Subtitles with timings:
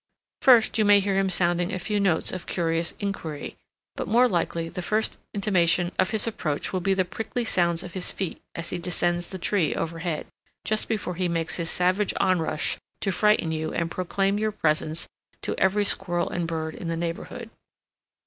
[0.41, 3.55] First, you may hear him sounding a few notes of curious inquiry,
[3.95, 7.93] but more likely the first intimation of his approach will be the prickly sounds of
[7.93, 10.25] his feet as he descends the tree overhead,
[10.65, 15.07] just before he makes his savage onrush to frighten you and proclaim your presence
[15.43, 17.51] to every squirrel and bird in the neighborhood.